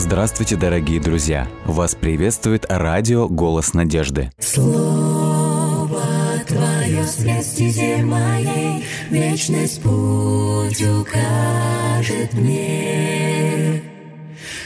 [0.00, 1.46] Здравствуйте, дорогие друзья!
[1.66, 4.32] Вас приветствует радио «Голос надежды».
[4.38, 6.00] Слово
[6.46, 13.82] Твое свет моей, Вечность путь укажет мне.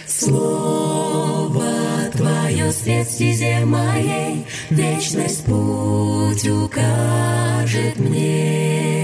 [0.06, 1.64] Слово
[2.12, 9.03] Твое свет моей, Вечность путь укажет мне.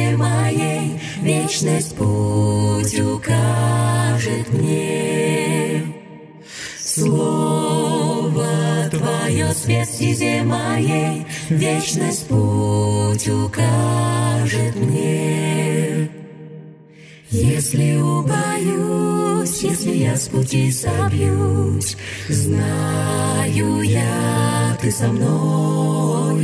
[1.21, 5.83] Вечность путь укажет мне.
[6.83, 8.47] Слово
[8.89, 16.09] Твое свет стезе моей, Вечность путь укажет мне.
[17.29, 21.97] Если убоюсь, если я с пути собьюсь,
[22.29, 26.35] Знаю я, Ты со мною,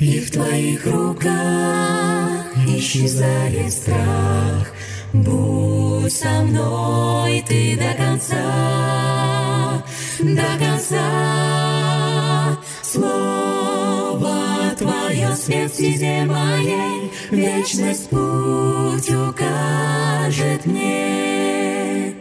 [0.00, 4.72] И в Твоих руках исчезает страх.
[5.12, 9.84] Будь со мной Ты до конца,
[10.20, 12.58] до конца.
[12.82, 22.16] Слово Твое свет стезе моей, Вечность путь укажет мне.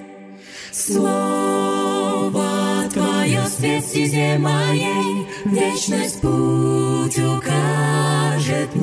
[0.72, 8.83] Слово Твое свет стезе моей, Вечность путь укажет мне.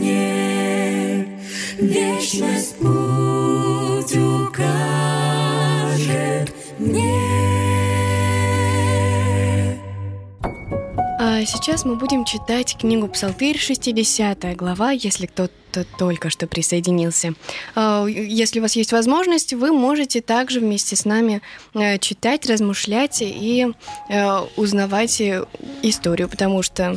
[2.33, 4.55] Вечность путь укажет
[6.78, 7.17] мне.
[11.19, 17.34] А сейчас мы будем читать книгу Псалтырь, 60 глава, если кто-то только что присоединился.
[17.75, 21.43] А, Если у вас есть возможность, вы можете также вместе с нами
[21.75, 23.66] э, читать, размышлять и
[24.09, 25.47] э, узнавать э,
[25.83, 26.97] историю, потому что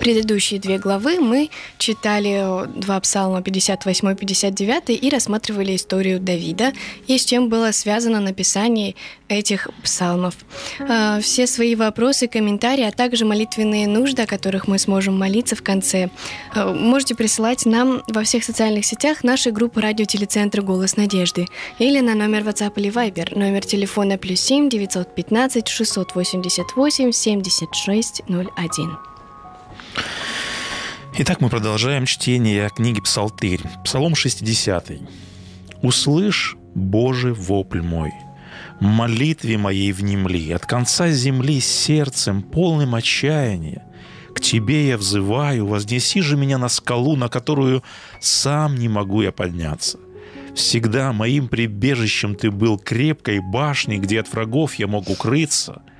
[0.00, 6.72] Предыдущие две главы мы читали два псалма 58 и 59 и рассматривали историю Давида
[7.06, 8.94] и с чем было связано написание
[9.28, 10.34] этих псалмов.
[10.78, 15.62] Э, Все свои вопросы, комментарии, а также молитвенные нужды, о которых мы сможем молиться в
[15.62, 16.10] конце,
[16.54, 21.46] э, можете присылать нам во всех социальных сетях нашей группы радиотелецентра «Голос надежды»
[21.78, 29.13] или на номер WhatsApp или Viber, номер телефона плюс 7 915 688 7601.
[31.16, 33.60] Итак, мы продолжаем чтение книги Псалтырь.
[33.84, 34.92] Псалом 60.
[35.80, 38.12] «Услышь, Боже, вопль мой,
[38.80, 43.84] молитве моей внемли, от конца земли сердцем, полным отчаяния.
[44.34, 47.84] К Тебе я взываю, вознеси же меня на скалу, на которую
[48.20, 49.98] сам не могу я подняться.
[50.56, 55.82] Всегда моим прибежищем Ты был крепкой башней, где от врагов я мог укрыться–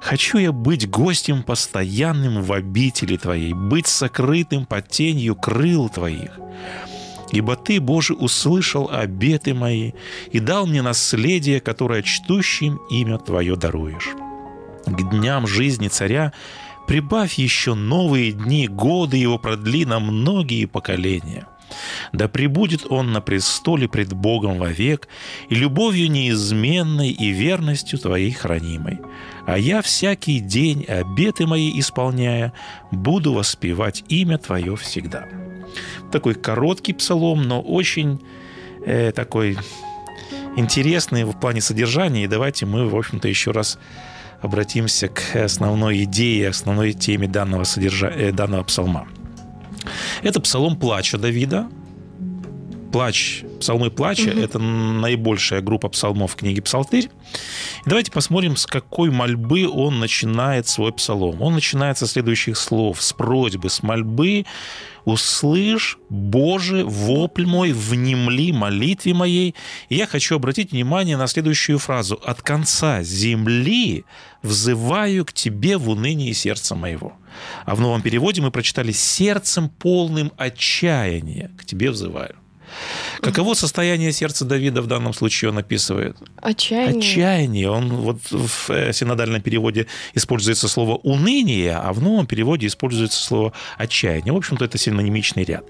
[0.00, 6.38] Хочу я быть гостем постоянным в обители Твоей, быть сокрытым под тенью крыл Твоих.
[7.32, 9.92] Ибо Ты, Боже, услышал обеты мои
[10.32, 14.10] и дал мне наследие, которое чтущим имя Твое даруешь.
[14.86, 16.32] К дням жизни царя
[16.88, 21.46] прибавь еще новые дни, годы его продли на многие поколения.
[22.12, 25.08] Да пребудет он на престоле пред Богом вовек,
[25.48, 29.00] и любовью неизменной и верностью Твоей хранимой.
[29.46, 32.52] А я всякий день, обеты мои исполняя,
[32.90, 35.26] буду воспевать имя Твое всегда.
[36.12, 38.20] Такой короткий псалом, но очень
[38.84, 39.56] э, такой
[40.56, 42.24] интересный в плане содержания.
[42.24, 43.78] И давайте мы, в общем-то, еще раз
[44.40, 48.08] обратимся к основной идее, основной теме данного, содержа...
[48.08, 49.06] э, данного псалма.
[50.22, 51.68] Это псалом плача Давида.
[52.92, 57.04] Плач, псалмы плача угу.– это наибольшая группа псалмов в книге «Псалтырь».
[57.04, 61.40] И давайте посмотрим, с какой мольбы он начинает свой псалом.
[61.40, 64.44] Он начинает со следующих слов, с просьбы, с мольбы
[65.04, 69.54] «Услышь, Боже, вопль мой, внемли молитве моей».
[69.88, 72.20] И я хочу обратить внимание на следующую фразу.
[72.24, 74.04] «От конца земли
[74.42, 77.14] взываю к Тебе в унынии сердца моего».
[77.64, 82.39] А в новом переводе мы прочитали «сердцем полным отчаяния к Тебе взываю».
[83.20, 86.16] Каково состояние сердца Давида в данном случае он описывает?
[86.36, 86.98] Отчаяние.
[86.98, 87.70] Отчаяние.
[87.70, 93.52] Он вот в э, синодальном переводе используется слово уныние, а в новом переводе используется слово
[93.76, 94.32] отчаяние.
[94.32, 95.64] В общем-то, это синонимичный ряд.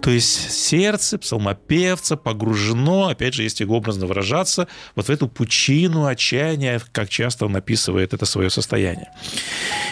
[0.00, 6.80] То есть сердце псалмопевца погружено, опять же, если образно выражаться, вот в эту пучину отчаяния,
[6.92, 9.10] как часто он описывает это свое состояние.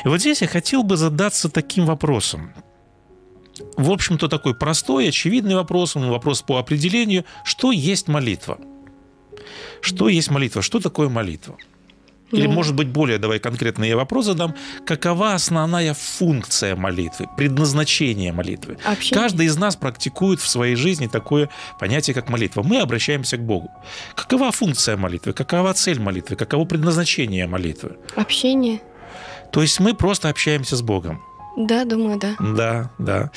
[0.04, 2.52] И вот здесь я хотел бы задаться таким вопросом
[3.76, 8.58] в общем-то, такой простой, очевидный вопрос, вопрос по определению, что есть молитва.
[9.80, 10.62] Что есть молитва?
[10.62, 11.56] Что такое молитва?
[12.30, 14.54] Или, ну, может быть, более, давай конкретно я вопрос задам.
[14.86, 18.78] Какова основная функция молитвы, предназначение молитвы?
[18.84, 19.22] Общение.
[19.22, 21.48] Каждый из нас практикует в своей жизни такое
[21.78, 22.62] понятие, как молитва.
[22.62, 23.70] Мы обращаемся к Богу.
[24.16, 25.32] Какова функция молитвы?
[25.32, 26.34] Какова цель молитвы?
[26.34, 27.98] Каково предназначение молитвы?
[28.16, 28.80] Общение.
[29.52, 31.22] То есть мы просто общаемся с Богом.
[31.56, 32.36] Да, думаю, да.
[32.40, 33.30] Да, да.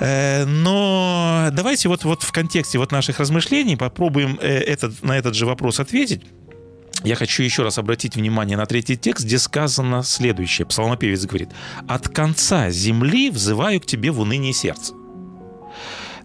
[0.00, 5.34] Э, но давайте вот, вот в контексте вот наших размышлений попробуем э, этот, на этот
[5.34, 6.22] же вопрос ответить.
[7.04, 10.66] Я хочу еще раз обратить внимание на третий текст, где сказано следующее.
[10.66, 11.50] Псалмопевец говорит,
[11.86, 14.94] «От конца земли взываю к тебе в унынии сердца».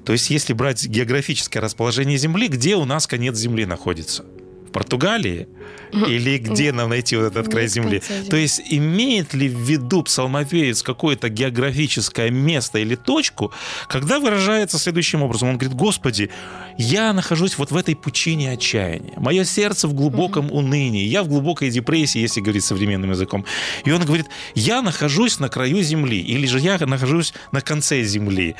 [0.04, 4.25] То есть, если брать географическое расположение Земли, где у нас конец Земли находится–
[4.74, 5.48] Португалии?
[5.94, 8.02] Или где нам найти вот этот край земли?
[8.30, 13.54] То есть имеет ли в виду псалмопевец какое-то географическое место или точку,
[13.88, 15.50] когда выражается следующим образом?
[15.50, 16.30] Он говорит, Господи,
[16.78, 19.14] я нахожусь вот в этой пучине отчаяния.
[19.18, 21.06] Мое сердце в глубоком унынии.
[21.06, 23.46] Я в глубокой депрессии, если говорить современным языком.
[23.86, 24.25] И он говорит,
[24.56, 26.20] я нахожусь на краю земли.
[26.20, 28.56] Или же я нахожусь на конце земли.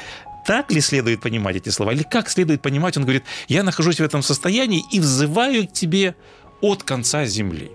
[0.46, 1.94] Так ли следует понимать эти слова?
[1.94, 2.98] Или как следует понимать?
[2.98, 6.16] Он говорит, я нахожусь в этом состоянии и взываю к тебе
[6.62, 7.72] от конца земли.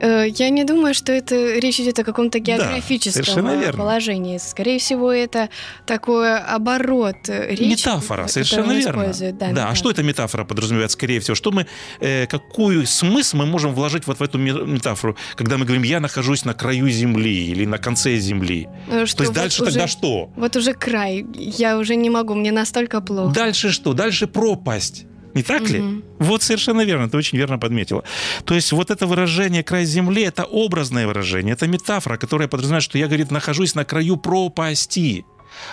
[0.00, 4.38] Э, я не думаю, что это речь идет о каком-то географическом да, положении.
[4.38, 5.48] Скорее всего, это
[5.86, 7.62] такой оборот речи.
[7.62, 9.12] Метафора, совершенно верно.
[9.32, 9.68] Да, да.
[9.70, 11.34] а что эта метафора подразумевает, скорее всего?
[11.34, 11.66] Что мы,
[12.00, 16.44] э, какую смысл мы можем вложить вот в эту метафору, когда мы говорим, я нахожусь
[16.44, 18.68] на краю земли или на конце земли?
[18.86, 20.30] Что, э, То есть дальше вот тогда уже, что?
[20.36, 21.26] Вот уже край.
[21.34, 23.34] Я уже не могу, мне настолько плохо.
[23.34, 23.92] Дальше что?
[23.92, 25.06] Дальше пропасть.
[25.34, 25.80] Не так ли?
[25.80, 26.02] Угу.
[26.18, 28.02] Вот совершенно верно, ты очень верно подметила.
[28.44, 32.98] То есть вот это выражение «край земли»— это образное выражение, это метафора, которая подразумевает, что
[32.98, 35.24] я, говорит, нахожусь на краю пропасти.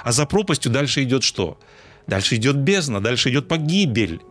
[0.03, 1.57] А за пропастью дальше идет что?
[2.07, 4.21] Дальше идет бездна, дальше идет погибель.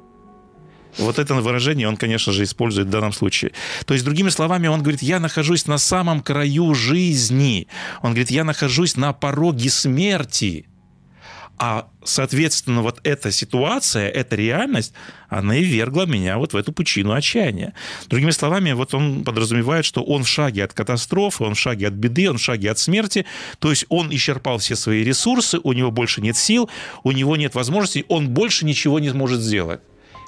[0.98, 3.52] Вот это выражение он, конечно же, использует в данном случае.
[3.84, 7.68] То есть, другими словами, он говорит, я нахожусь на самом краю жизни.
[8.02, 10.66] Он говорит, я нахожусь на пороге смерти.
[11.58, 14.92] А, соответственно, вот эта ситуация, эта реальность,
[15.30, 17.72] она и вергла меня вот в эту пучину отчаяния.
[18.08, 21.94] Другими словами, вот он подразумевает, что он в шаге от катастрофы, он в шаге от
[21.94, 23.24] беды, он в шаге от смерти,
[23.58, 26.68] то есть он исчерпал все свои ресурсы, у него больше нет сил,
[27.04, 29.80] у него нет возможностей, он больше ничего не сможет сделать.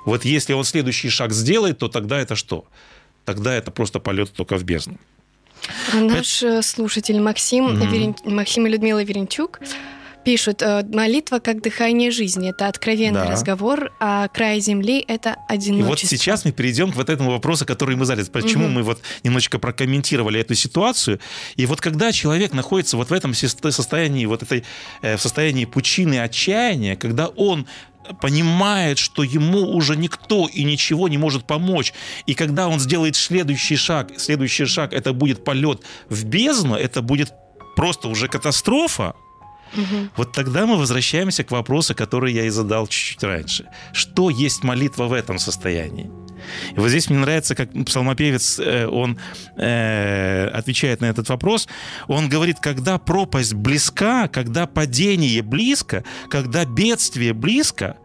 [0.07, 2.65] Вот если он следующий шаг сделает, то тогда это что?
[3.27, 4.97] Тогда это просто полет только в бездну.
[5.93, 6.63] Наш это...
[6.63, 7.91] слушатель Максим, mm-hmm.
[7.91, 8.17] Верен...
[8.25, 9.61] Максим и Людмила Веренчук
[10.29, 12.51] пишут, э, молитва как дыхание жизни.
[12.51, 13.31] Это откровенный да.
[13.31, 15.87] разговор, а край земли— это одиночество.
[15.87, 18.29] И вот сейчас мы перейдем к вот этому вопросу, который мы задали.
[18.29, 18.73] Почему угу.
[18.75, 21.19] мы вот немножечко прокомментировали эту ситуацию.
[21.57, 24.65] И вот когда человек находится вот в этом состоянии, вот этой,
[25.01, 27.67] э, в состоянии пучины отчаяния, когда он
[28.21, 31.95] понимает, что ему уже никто и ничего не может помочь.
[32.27, 35.81] И когда он сделает следующий шаг, следующий шаг это будет полет
[36.11, 37.33] в бездну, это будет
[37.77, 39.15] просто уже катастрофа,
[39.75, 40.09] Угу.
[40.17, 43.67] Вот тогда мы возвращаемся к вопросу, который я и задал чуть-чуть раньше.
[43.93, 46.11] Что есть молитва в этом состоянии?
[46.75, 49.19] И вот здесь мне нравится, как псалмопевец, э, он
[49.57, 51.69] э, отвечает на этот вопрос.
[52.07, 57.97] Он говорит, когда пропасть близка, когда падение близко, когда бедствие близко,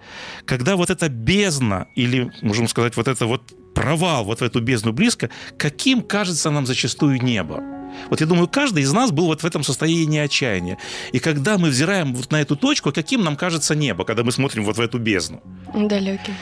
[0.46, 4.94] когда вот эта бездна, или, можем сказать, вот это вот провал вот в эту бездну
[4.94, 7.62] близко, каким кажется нам зачастую небо?
[8.10, 10.78] Вот я думаю, каждый из нас был вот в этом состоянии отчаяния.
[11.14, 14.64] И когда мы взираем вот на эту точку, каким нам кажется небо, когда мы смотрим
[14.66, 15.42] вот в эту бездну?
[15.74, 16.34] Далеким.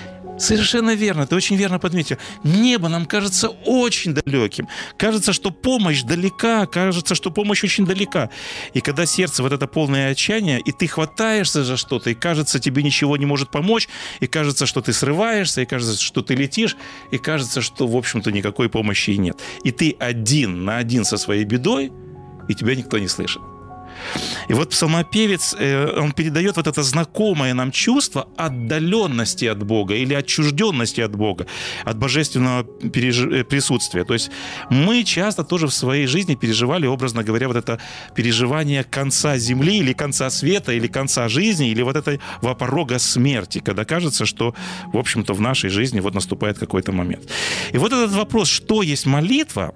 [0.42, 2.18] Совершенно верно, ты очень верно подметил.
[2.44, 4.68] Небо нам кажется очень далеким.
[4.98, 8.32] Кажется, что помощь далека, кажется, что помощь очень далека.
[8.74, 12.82] И когда сердце вот это полное отчаяние, и ты хватаешься за что-то, и кажется, тебе
[12.82, 13.88] ничего не может помочь,
[14.20, 16.76] и кажется, что ты срываешься, и кажется, что ты летишь,
[17.12, 19.40] и кажется, что, в общем-то, никакой помощи и нет.
[19.64, 21.92] И ты один на один со своей бедой,
[22.50, 23.42] и тебя никто не слышит.
[24.50, 30.14] И вот псалмопевец, э, он передает вот это знакомое нам чувство отдаленности от Бога или
[30.14, 31.46] отчужденности от Бога,
[31.86, 34.04] от божественного э, присутствия.
[34.04, 34.32] То есть
[34.70, 37.80] мы часто тоже в своей жизни переживали, образно говоря, вот это
[38.16, 42.20] переживание конца земли или конца света или конца жизни или вот этого
[42.56, 44.54] порога смерти, когда кажется, что,
[44.94, 47.30] в общем-то, в нашей жизни вот наступает какой-то момент.
[47.74, 49.74] И вот этот вопрос, что есть молитва,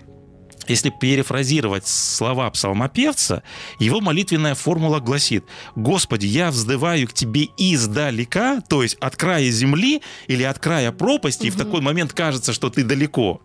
[0.68, 3.44] если перефразировать слова псалмопевца,
[3.80, 5.46] его молитвенная формула гласит
[5.76, 11.44] «Господи, я вздываю к Тебе издалека, то есть от края земли или от края пропасти,
[11.44, 11.48] угу.
[11.48, 13.42] и в такой момент кажется, что Ты далеко.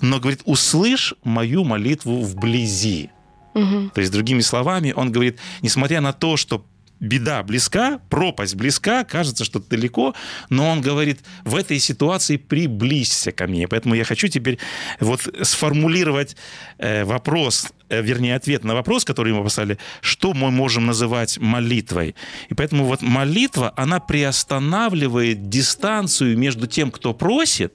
[0.00, 3.10] Но, говорит, услышь мою молитву вблизи».
[3.54, 3.90] Угу.
[3.94, 6.64] То есть, другими словами, он говорит, несмотря на то, что
[7.00, 10.14] беда близка, пропасть близка, кажется, что далеко,
[10.50, 13.68] но он говорит, в этой ситуации приблизься ко мне.
[13.68, 14.58] Поэтому я хочу теперь
[15.00, 16.36] вот сформулировать
[16.78, 22.14] э, вопрос, э, вернее, ответ на вопрос, который мы поставили, что мы можем называть молитвой.
[22.48, 27.74] И поэтому вот молитва, она приостанавливает дистанцию между тем, кто просит,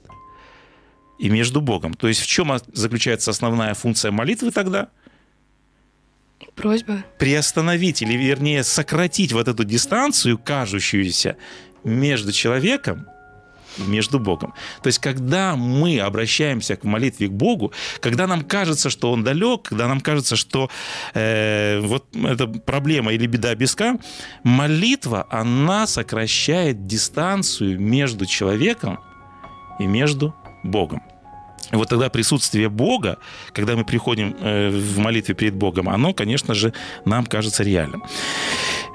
[1.16, 1.94] и между Богом.
[1.94, 4.88] То есть в чем заключается основная функция молитвы тогда–
[6.54, 7.04] Просьба.
[7.18, 11.36] Приостановить, или вернее сократить вот эту дистанцию, кажущуюся
[11.82, 13.06] между человеком
[13.78, 14.54] между Богом.
[14.82, 19.62] То есть, когда мы обращаемся к молитве к Богу, когда нам кажется, что Он далек,
[19.62, 20.70] когда нам кажется, что
[21.14, 23.98] э, вот эта проблема или беда близка,
[24.42, 29.00] молитва, она сокращает дистанцию между человеком
[29.78, 31.02] и между Богом.
[31.72, 33.18] Вот тогда присутствие Бога,
[33.52, 36.72] когда мы приходим э, в молитве перед Богом, оно, конечно же,
[37.04, 38.02] нам кажется реальным.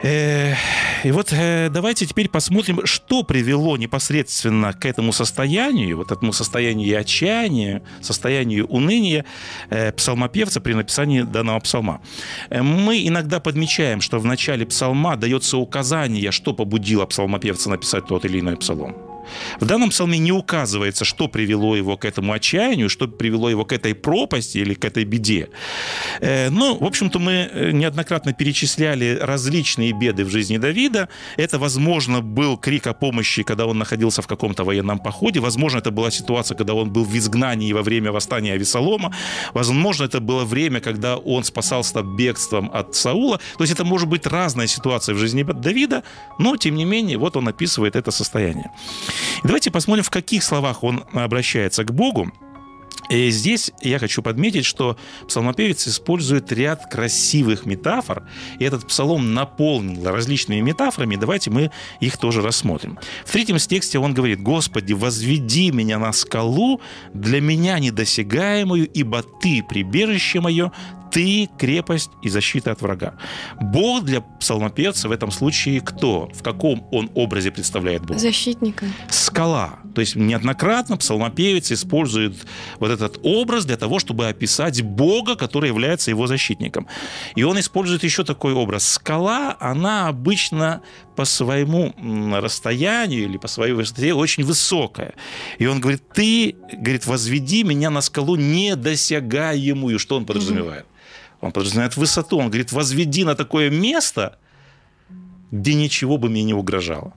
[0.04, 0.56] Э,
[1.04, 7.00] и вот э, давайте теперь посмотрим, что привело непосредственно к этому состоянию, вот этому состоянию
[7.00, 9.26] отчаяния, состоянию уныния
[9.96, 12.02] псалмопевца при написании данного псалма.
[12.50, 18.40] Мы иногда подмечаем, что в начале псалма дается указание, что побудило псалмопевца написать тот или
[18.40, 19.09] иной псалом.
[19.60, 23.74] В данном псалме не указывается, что привело его к этому отчаянию, что привело его к
[23.74, 25.50] этой пропасти или к этой беде.
[26.22, 31.10] Э, Но, ну, в общем-то, мы э, неоднократно перечисляли различные беды в жизни Давида.
[31.38, 35.40] Это, возможно, был крик о помощи, когда он находился в каком-то военном походе.
[35.40, 39.12] Возможно, это была ситуация, когда он был в изгнании во время восстания Авесолома.
[39.54, 43.40] Возможно, это было время, когда он спасался бегством от Саула.
[43.58, 46.04] То есть это может быть разная ситуация в жизни Давида,
[46.40, 48.72] но, тем не менее, вот он описывает это состояние.
[49.44, 52.32] И давайте посмотрим, в каких словах он обращается к Богу.
[53.10, 54.96] И здесь я хочу подметить, что
[55.28, 58.24] псалмопевец использует ряд красивых метафор,
[58.60, 61.16] и этот псалом наполнен различными метафорами.
[61.16, 63.00] Давайте мы их тоже рассмотрим.
[63.26, 66.82] В третьем тексте он говорит, «Господи, возведи меня на скалу,
[67.14, 70.72] для меня недосягаемую, ибо Ты прибежище мое,
[71.12, 73.16] ты крепость и защита от врага.
[73.60, 76.30] Бог для псалмопевца в этом случае кто?
[76.34, 78.20] В каком он образе представляет Бога?
[78.20, 78.86] Защитника.
[79.10, 79.80] Скала.
[79.96, 82.36] То есть неоднократно псалмопевец использует
[82.80, 86.88] вот этот образ для того, чтобы описать Бога, который является его защитником.
[87.36, 88.88] И он использует еще такой образ.
[88.88, 90.82] Скала, она обычно
[91.16, 91.94] по своему
[92.34, 95.16] расстоянию или по своей высоте очень высокая.
[95.58, 100.00] И он говорит, ты, говорит, возведи меня на скалу недосягаемую.
[100.00, 100.86] Что он подразумевает?
[101.42, 102.38] Он подразумевает высоту.
[102.38, 104.38] Он говорит, возведи на такое место,
[105.52, 107.14] где ничего бы мне не угрожало.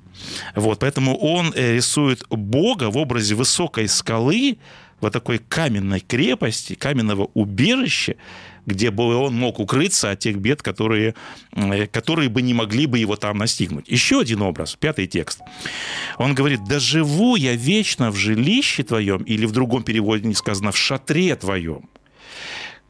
[0.55, 4.59] Вот, поэтому он э, рисует Бога в образе высокой скалы,
[5.01, 8.15] вот такой каменной крепости, каменного убежища,
[8.65, 11.15] где бы он мог укрыться от тех бед, которые,
[11.53, 13.89] э, которые бы не могли бы его там настигнуть.
[13.89, 15.41] Еще один образ, пятый текст.
[16.19, 20.71] Он говорит, «Да живу я вечно в жилище твоем», или в другом переводе не сказано,
[20.71, 21.89] «в шатре твоем».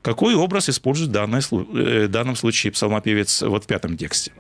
[0.02, 4.32] Какой образ использует в, данной, э, в данном случае псалмопевец вот в пятом тексте?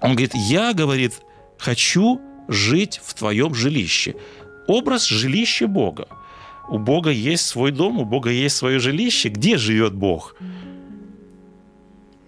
[0.00, 1.20] Он говорит, я, говорит,
[1.58, 4.14] хочу жить в твоем жилище.
[4.66, 6.08] Образ жилища Бога.
[6.68, 9.28] У Бога есть свой дом, у Бога есть свое жилище.
[9.28, 10.34] Где живет Бог?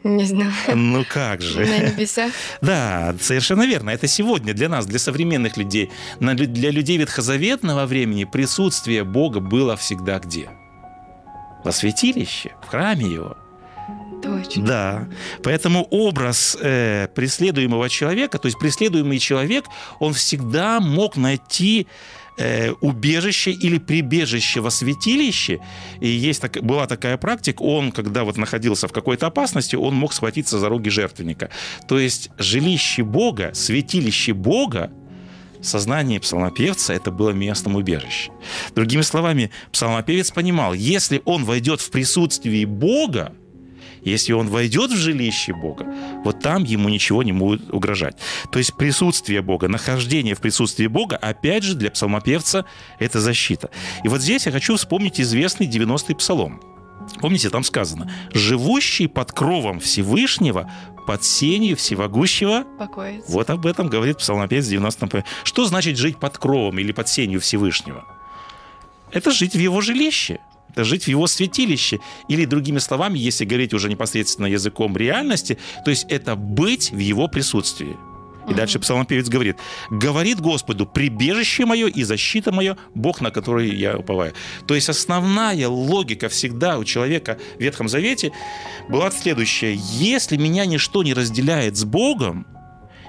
[0.05, 0.53] Не знаю.
[0.75, 1.67] Ну как же?
[1.67, 2.33] На небесах.
[2.61, 3.91] Да, совершенно верно.
[3.91, 10.19] Это сегодня для нас, для современных людей, для людей ветхозаветного времени присутствие Бога было всегда
[10.21, 10.49] где?
[11.69, 13.37] Во святилище, в храме его.
[14.23, 14.65] Точно.
[14.65, 15.09] Да.
[15.43, 19.67] Поэтому образ э, преследуемого человека, то есть преследуемый человек,
[20.01, 21.87] он всегда мог найти
[22.39, 25.61] э, убежище или прибежище во святилище.
[26.01, 30.15] И есть так, была такая практика, он, когда вот находился в какой-то опасности, он мог
[30.15, 31.51] схватиться за роги жертвенника.
[31.87, 34.91] То есть жилище Бога, святилище Бога,
[35.63, 38.33] сознании псалмопевца это было местом убежища.
[38.75, 43.33] Другими словами, псалмопевец понимал, если он войдет в присутствие Бога,
[44.03, 45.87] Если он войдет в жилище Бога,
[46.25, 48.17] вот там ему ничего не будет угрожать.
[48.51, 52.65] То есть присутствие Бога, нахождение в присутствии Бога, опять же, для псалмопевца
[52.99, 53.71] это защита.
[54.05, 56.61] И вот здесь я хочу вспомнить известный 90-й псалом.
[57.21, 60.71] Помните, там сказано, живущий под кровом Всевышнего,
[61.07, 62.65] под сенью всевогущего.
[62.79, 63.33] Покоится.
[63.33, 68.05] Вот об этом говорит псалмопевец 90 Что значит жить под кровом или под сенью Всевышнего?
[69.11, 70.39] Это жить в его жилище.
[70.71, 72.01] Это жить в его святилище.
[72.29, 77.27] Или, другими словами, если говорить уже непосредственно языком реальности, то есть это быть в его
[77.27, 77.97] присутствии.
[78.49, 79.57] И дальше псалмопевец говорит,
[79.91, 84.33] говорит Господу, прибежище мое и защита мое, Бог, на который я уповаю.
[84.67, 88.33] То есть основная логика всегда у человека в Ветхом Завете
[88.89, 89.75] была следующая.
[89.75, 92.47] Если меня ничто не разделяет с Богом,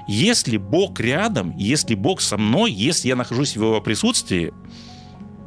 [0.07, 4.51] если Бог рядом, если Бог со мной, если я нахожусь в его присутствии,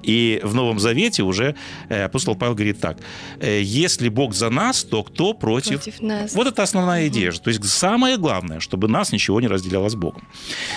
[0.03, 1.55] и в Новом Завете уже
[1.89, 2.99] э, апостол Павел говорит так.
[3.41, 5.83] «Э, Если Бог за нас, то кто против?
[5.83, 6.35] Против нас.
[6.35, 7.33] Вот это основная идея.
[7.33, 10.27] То есть самое главное, чтобы нас ничего не разделяло с Богом.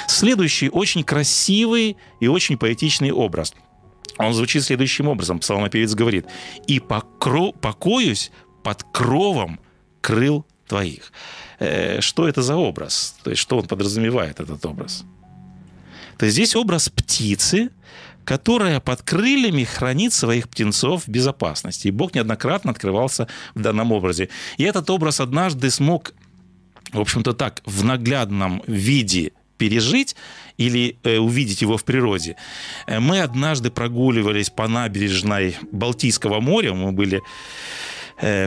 [0.08, 3.54] Следующий очень красивый и очень поэтичный образ.
[4.18, 5.40] Он звучит следующим образом.
[5.40, 6.26] Псалмопевец говорит.
[6.68, 7.52] «И покро...
[7.52, 8.32] покоюсь
[8.64, 9.60] под кровом
[10.02, 11.12] крыл твоих».
[11.60, 13.16] Э, Что это за образ?
[13.24, 15.04] То есть что он подразумевает, этот образ?
[16.18, 17.70] То есть здесь образ птицы,
[18.26, 21.88] которая под крыльями хранит своих птенцов в безопасности.
[21.88, 24.30] И Бог неоднократно открывался в данном образе.
[24.58, 26.14] И этот образ однажды смог,
[26.92, 30.16] в общем-то так, в наглядном виде пережить
[30.58, 32.36] или э, увидеть его в природе.
[32.88, 37.22] Э, Мы однажды прогуливались по набережной Балтийского моря, мы были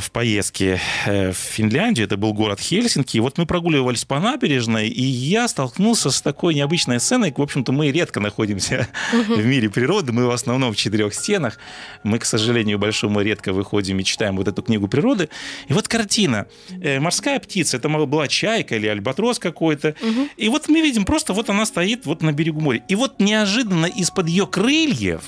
[0.01, 4.89] в поездке э, в Финляндию, это был город Хельсинки, и вот мы прогуливались по набережной,
[4.89, 10.13] и я столкнулся с такой необычной сценой, в общем-то, мы редко находимся в мире природы,
[10.13, 11.59] мы в основном в четырех стенах,
[12.03, 15.29] мы, к сожалению, большому редко выходим и читаем вот эту книгу природы,
[15.69, 16.47] и вот картина,
[16.81, 19.95] Э, морская птица, это была чайка или альбатрос какой-то,
[20.37, 23.87] и вот мы видим, просто вот она стоит вот на берегу моря, и вот неожиданно
[23.87, 25.23] из-под ее крыльев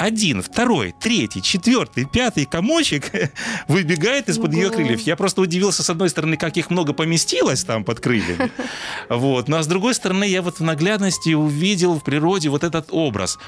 [0.00, 3.12] один, второй, третий, четвертый, пятый комочек
[3.68, 5.00] выбегает из-под ее крыльев.
[5.02, 8.50] Я просто удивился, с одной стороны, как их много поместилось там под крыльями.
[9.10, 9.48] Вот.
[9.48, 13.38] Ну а с другой стороны, я вот в наглядности увидел в природе вот этот образ.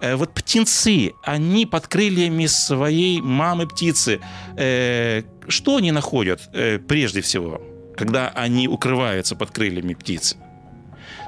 [0.00, 4.20] Э, Вот птенцы, они под крыльями своей мамы птицы.
[4.58, 7.62] Э, Что они находят э, прежде всего,
[7.96, 10.36] когда они укрываются под крыльями птицы?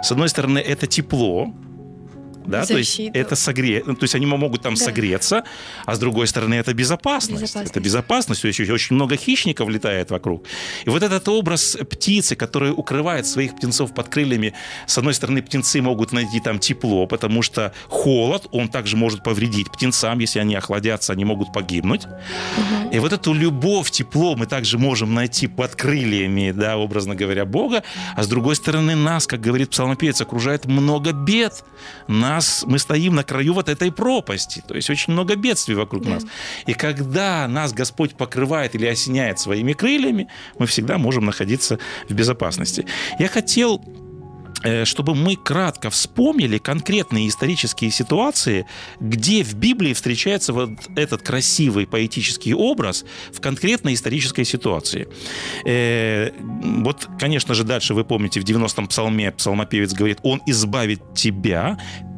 [0.03, 1.55] С одной стороны, это тепло,
[2.47, 3.19] да, то есть Защиту.
[3.19, 3.83] это согре...
[3.87, 4.85] ну, то есть они могут там Да.
[4.85, 5.45] согреться,
[5.85, 7.43] а с другой стороны это безопасность.
[7.43, 7.71] Безопасность.
[7.71, 10.45] Это безопасность, то есть очень много хищников летает вокруг.
[10.85, 14.53] И вот этот образ птицы, которая укрывает своих птенцов под крыльями,
[14.87, 19.71] с одной стороны птенцы могут найти там тепло, потому что холод, он также может повредить
[19.71, 22.03] птенцам, если они охладятся, они могут погибнуть.
[22.93, 27.83] И вот эту любовь, тепло мы также можем найти под крыльями, да, образно говоря, Бога,
[28.15, 31.65] а с другой стороны нас, как говорит псалмопевец, окружает много бед.
[32.09, 32.36] Нас,
[32.67, 36.11] мы стоим на краю вот этой пропасти, то есть очень много бедствий вокруг Да.
[36.11, 36.25] нас.
[36.67, 42.87] И когда нас Господь покрывает или осеняет своими крыльями, мы всегда можем находиться в безопасности.
[43.19, 43.81] Я хотел
[44.65, 48.65] э, чтобы мы кратко вспомнили конкретные исторические ситуации,
[49.01, 55.07] где в Библии встречается вот этот красивый поэтический образ в конкретной исторической ситуации.
[55.67, 56.31] Э,
[56.85, 61.77] Вот, конечно же, дальше вы помните, в 90-м псалме псалмопевец говорит, «Он избавит тебя,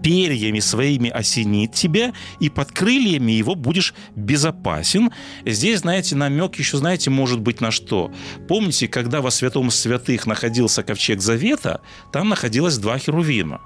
[0.08, 5.10] перьями своими осенит тебя, и под крыльями его будешь безопасен».
[5.44, 8.10] Здесь, знаете, намек еще, знаете, может быть на что?
[8.48, 13.60] Помните, когда во святом святых находился ковчег Завета, там находилось два херувима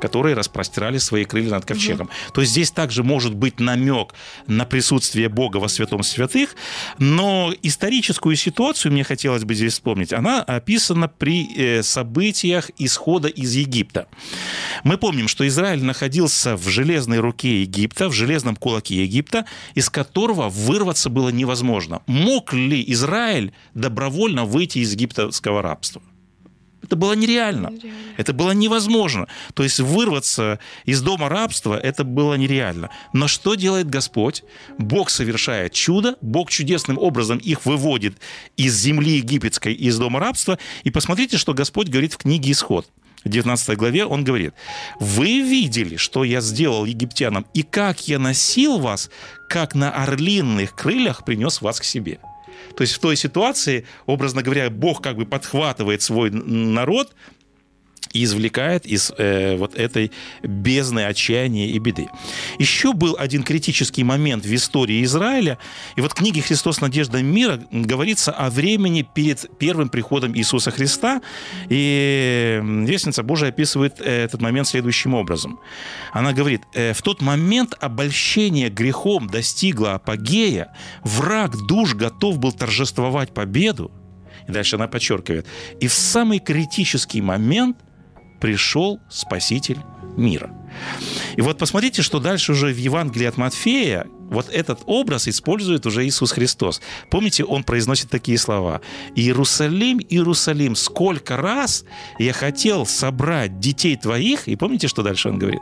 [0.00, 2.10] которые распростирали свои крылья над ковчегом.
[2.32, 4.14] То есть здесь также может быть намек
[4.46, 6.56] на присутствие Бога во святом святых,
[6.98, 10.12] но историческую ситуацию мне хотелось бы здесь вспомнить.
[10.12, 14.06] Она описана при э, событиях исхода из Египта.
[14.84, 20.48] Мы помним, что Израиль находился в железной руке Египта, в железном кулаке Египта, из которого
[20.48, 22.02] вырваться было невозможно.
[22.06, 26.02] Мог ли Израиль добровольно выйти из египетского рабства?
[26.86, 27.70] Это было нереально.
[27.70, 28.14] Нереально.
[28.16, 29.26] Это было невозможно.
[29.54, 32.90] То есть вырваться из дома рабства это было нереально.
[33.12, 34.44] Но что делает Господь?
[34.78, 38.16] Бог совершает чудо, Бог чудесным образом их выводит
[38.56, 40.58] из земли египетской, из дома рабства.
[40.84, 42.86] И посмотрите, что Господь говорит в книге «Исход».
[43.24, 44.54] В 19 главе он говорит,
[45.00, 49.10] «Вы видели, что я сделал египтянам, и как я носил вас,
[49.48, 52.20] как на орлиных крыльях принес вас к себе».
[52.76, 57.14] То есть в той ситуации, образно говоря, Бог как бы подхватывает свой народ,
[58.12, 62.08] и извлекает из э, вот этой бездны отчаяния и беды.
[62.58, 65.58] Еще был один критический момент в истории Израиля,
[65.96, 66.80] и вот в книге «Христос.
[66.80, 71.20] Надежда мира» говорится о времени перед первым приходом Иисуса Христа,
[71.68, 75.58] и Вестница Божия описывает э, этот момент следующим образом.
[76.12, 83.32] Она говорит, э, в тот момент обольщение грехом достигло апогея, враг душ готов был торжествовать
[83.32, 83.90] победу,
[84.48, 85.46] и дальше она подчеркивает,
[85.80, 87.78] и в самый критический момент
[88.40, 89.78] пришел Спаситель
[90.16, 90.50] мира.
[91.36, 96.04] И вот посмотрите, что дальше уже в Евангелии от Матфея вот этот образ использует уже
[96.06, 96.80] Иисус Христос.
[97.10, 98.80] Помните, он произносит такие слова.
[99.14, 101.84] «Иерусалим, Иерусалим, сколько раз
[102.18, 105.60] я хотел собрать детей твоих...» И помните, что дальше он говорит?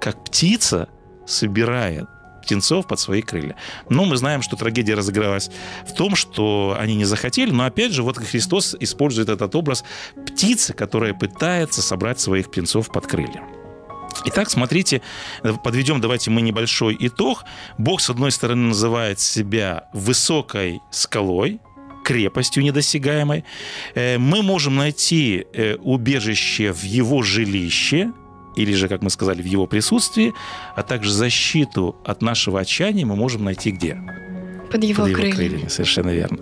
[0.00, 0.88] «Как птица
[1.26, 2.06] собирает
[2.42, 3.56] птенцов под свои крылья.
[3.88, 5.50] Но мы знаем, что трагедия разыгралась
[5.86, 9.84] в том, что они не захотели, но опять же, вот Христос использует этот образ
[10.26, 13.42] птицы, которая пытается собрать своих птенцов под крылья.
[14.24, 15.02] Итак, смотрите,
[15.64, 17.44] подведем давайте мы небольшой итог.
[17.78, 21.60] Бог, с одной стороны, называет себя высокой скалой,
[22.04, 23.44] крепостью недосягаемой.
[23.94, 28.12] Э, мы можем найти э, убежище в его жилище,
[28.56, 30.34] или же, как мы сказали, в его присутствии,
[30.76, 33.98] а также защиту от нашего отчаяния мы можем найти где?
[34.70, 35.36] Под его, Под его крыльями.
[35.36, 35.68] крыльями.
[35.68, 36.38] Совершенно верно.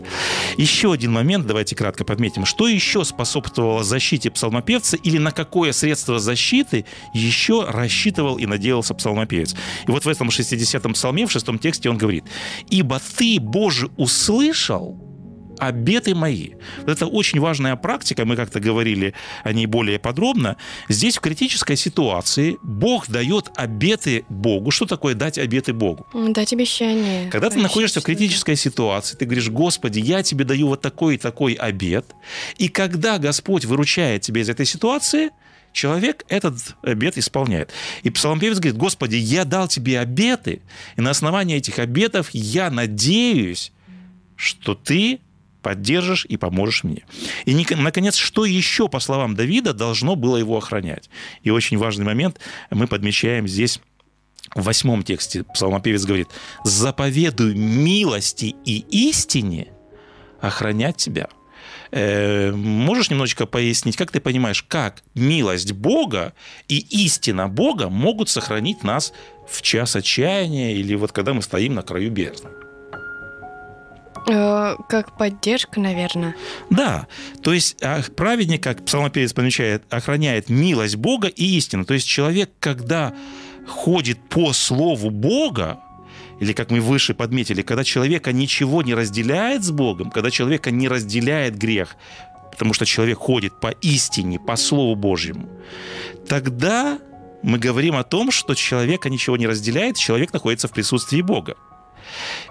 [0.56, 2.44] Еще один момент, давайте кратко подметим.
[2.46, 9.56] Что еще способствовало защите псалмопевца или на какое средство защиты еще рассчитывал и надеялся псалмопевец?
[9.88, 12.24] И вот в этом 60-м псалме, в шестом тексте он говорит,
[12.70, 14.96] «Ибо ты, Боже, услышал,
[15.60, 16.50] обеты мои.
[16.78, 20.56] Вот это очень важная практика, мы как-то говорили о ней более подробно.
[20.88, 24.70] Здесь в критической ситуации Бог дает обеты Богу.
[24.70, 26.06] Что такое дать обеты Богу?
[26.14, 27.30] Дать обещание.
[27.30, 31.18] Когда ты находишься в критической ситуации, ты говоришь, Господи, я тебе даю вот такой и
[31.18, 32.06] такой обет.
[32.58, 35.30] И когда Господь выручает тебя из этой ситуации,
[35.72, 37.70] человек этот обет исполняет.
[38.02, 40.62] И псалмопевец говорит, Господи, я дал тебе обеты,
[40.96, 43.72] и на основании этих обетов я надеюсь,
[44.36, 45.20] что ты
[45.60, 47.04] поддержишь и поможешь мне.
[47.44, 51.10] И, наконец, что еще, по словам Давида, должно было его охранять?
[51.42, 53.80] И очень важный момент мы подмечаем здесь
[54.54, 56.28] в восьмом тексте псалмопевец говорит,
[56.64, 59.68] «Заповедуй милости и истине
[60.40, 61.28] охранять тебя».
[61.92, 66.34] Э, можешь немножечко пояснить, как ты понимаешь, как милость Бога
[66.68, 69.12] и истина Бога могут сохранить нас
[69.48, 72.50] в час отчаяния или вот когда мы стоим на краю бездны?
[74.28, 76.34] Э, как поддержка, наверное.
[76.68, 77.06] Да,
[77.42, 81.84] то есть а, праведник, как псалмопевец помечает, охраняет милость Бога и истину.
[81.84, 83.14] То есть человек, когда
[83.66, 85.80] ходит по слову Бога,
[86.40, 90.88] или как мы выше подметили, когда человека ничего не разделяет с Богом, когда человека не
[90.88, 91.96] разделяет грех,
[92.50, 95.48] потому что человек ходит по истине, по Слову Божьему,
[96.26, 96.98] тогда
[97.42, 101.56] мы говорим о том, что человека ничего не разделяет, человек находится в присутствии Бога.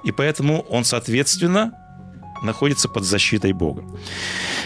[0.03, 1.73] И поэтому он, соответственно,
[2.43, 3.83] находится под защитой Бога.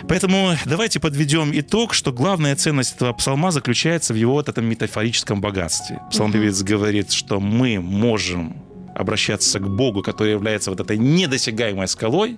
[0.08, 5.42] Поэтому давайте подведем итог, что главная ценность этого псалма заключается в его вот этом метафорическом
[5.42, 6.02] богатстве.
[6.12, 8.62] Псалмопевец говорит, что мы можем
[8.96, 12.38] обращаться к Богу, который является вот этой недосягаемой скалой,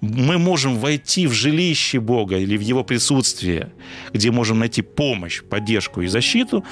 [0.00, 3.72] мы можем войти в жилище Бога или в Его присутствие,
[4.12, 6.64] где можем найти помощь, поддержку и защиту,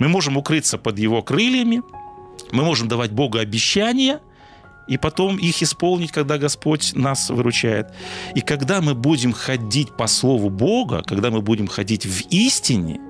[0.00, 1.82] мы можем укрыться под Его крыльями,
[2.50, 4.20] мы можем давать Богу обещания–
[4.92, 7.86] и потом их исполнить, когда Господь нас выручает.
[8.34, 13.00] И когда мы будем ходить по Слову Бога, когда мы будем ходить в истине,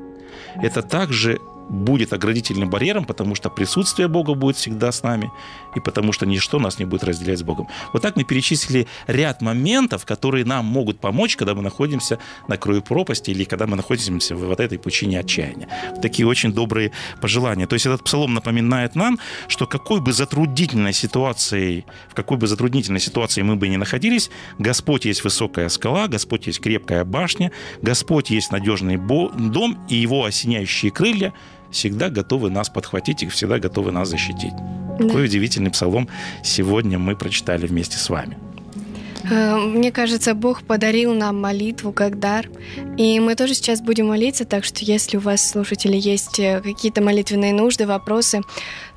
[0.63, 5.31] это также будет оградительным барьером, потому что присутствие Бога будет всегда с нами,
[5.75, 7.69] и потому что ничто нас не будет разделять с Богом.
[7.93, 12.83] Вот так мы перечислили ряд моментов, которые нам могут помочь, когда мы находимся на краю
[12.83, 15.69] пропасти или когда мы находимся в вот этой пучине отчаяния.
[16.03, 17.67] Такие очень добрые пожелания.
[17.67, 23.01] То есть этот псалом напоминает нам, что какой бы затруднительной ситуацией, в какой бы затруднительной
[23.01, 28.53] ситуации мы бы ни находились, Господь есть высокая скала, Господь есть крепкая башня, Господь есть
[28.53, 31.33] надежный дом, и его осеняющие крылья–
[31.73, 34.55] всегда готовы нас подхватить и всегда готовы нас защитить.
[34.99, 35.07] Да.
[35.07, 36.09] Какой удивительный псалом
[36.45, 38.37] сегодня мы прочитали вместе с вами.
[39.31, 42.49] Э, мне кажется, Бог подарил нам молитву как дар.
[42.97, 47.03] И мы тоже сейчас будем молиться, так что если у вас, слушатели, есть э, какие-то
[47.03, 48.43] молитвенные нужды, вопросы,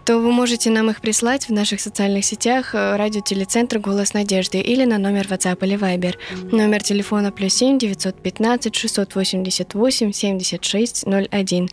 [0.06, 4.60] то вы можете нам их прислать в наших социальных сетях э, радио Телецентр «Голос надежды»
[4.60, 6.16] или на номер WhatsApp или Viber.
[6.52, 11.70] Номер телефона плюс 7 915 688 76 01.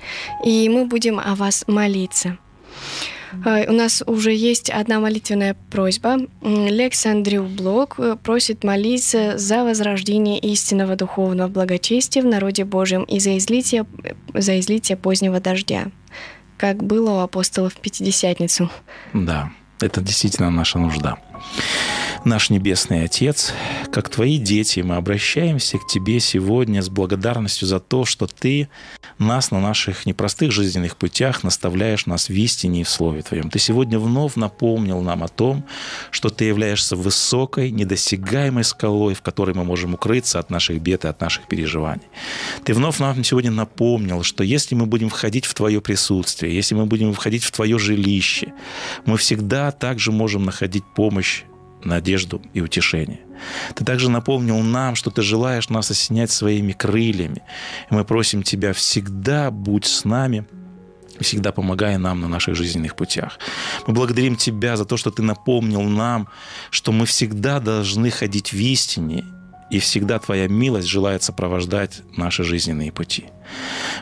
[0.47, 2.38] И мы будем о вас молиться.
[3.45, 6.16] А, У нас уже есть одна молитвенная просьба.
[6.42, 13.21] Лекс Андрю Блок э, просит молиться за возрождение истинного духовного благочестия в народе Божьем и
[13.21, 13.85] за излитие,
[14.33, 15.90] за излитие позднего дождя,
[16.62, 18.70] как было у апостолов в Пятидесятницу.
[19.12, 21.18] Да, это действительно наша нужда.
[22.24, 23.52] Наш Небесный Отец,
[23.90, 28.68] как Твои дети, мы обращаемся к Тебе сегодня с благодарностью за то, что Ты
[29.18, 33.50] нас на наших непростых жизненных путях наставляешь нас в истине и в Слове Твоем.
[33.50, 35.64] Ты сегодня вновь напомнил нам о том,
[36.12, 41.08] что Ты являешься высокой, недосягаемой скалой, в которой мы можем укрыться от наших бед и
[41.08, 42.06] от наших переживаний.
[42.62, 46.87] Ты вновь нам сегодня напомнил, что если мы будем входить в Твое присутствие, если мы
[46.87, 48.52] будем входить в Твое жилище,
[49.06, 51.42] мы всегда также можем находить помощь
[51.85, 53.21] надежду и утешение.
[53.75, 57.42] Ты также напомнил нам, что ты желаешь нас осенять своими крыльями.
[57.90, 60.47] И мы просим тебя всегда будь с нами,
[61.21, 63.38] всегда помогай нам на наших жизненных путях.
[63.87, 66.29] Мы благодарим Тебя за то, что Ты напомнил нам,
[66.71, 69.25] что мы всегда должны ходить в истине,
[69.72, 73.24] и всегда Твоя милость желает сопровождать наши жизненные пути.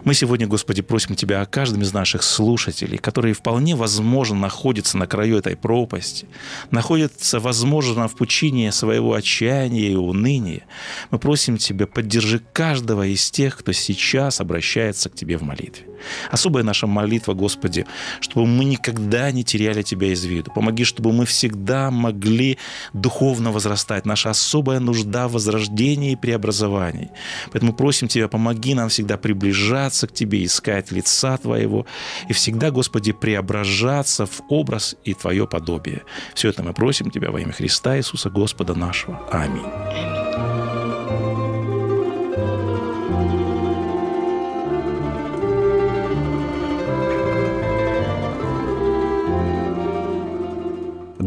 [0.05, 5.07] Мы сегодня, Господи, просим Тебя о каждом из наших слушателей, которые вполне возможно находятся на
[5.07, 6.27] краю этой пропасти,
[6.71, 10.63] находятся, возможно, в пучине своего отчаяния и уныния.
[11.11, 15.87] Мы просим Тебя, поддержи каждого из тех, кто сейчас обращается к Тебе в молитве.
[16.31, 17.87] Особая наша молитва, Господи,
[18.21, 20.51] чтобы мы никогда не теряли Тебя из виду.
[20.51, 22.59] Помоги, чтобы мы всегда могли
[22.93, 24.07] духовно возрастать.
[24.07, 27.11] Наша особая нужда в возрождении и преобразовании.
[27.53, 31.87] Поэтому просим Тебя, помоги нам всегда приближаться к Тебе, искать лица Твоего
[32.29, 36.03] и всегда, Господи, преображаться в образ и Твое подобие.
[36.35, 39.21] Все это мы просим Тебя во имя Христа Иисуса Господа нашего.
[39.31, 40.20] Аминь.